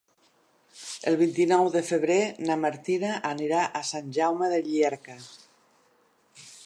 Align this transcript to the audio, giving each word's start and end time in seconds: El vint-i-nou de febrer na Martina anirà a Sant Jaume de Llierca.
El 1.11 1.17
vint-i-nou 1.17 1.69
de 1.75 1.83
febrer 1.89 2.17
na 2.47 2.55
Martina 2.63 3.11
anirà 3.33 3.67
a 3.81 3.83
Sant 3.91 4.09
Jaume 4.19 4.51
de 4.55 4.61
Llierca. 4.71 5.19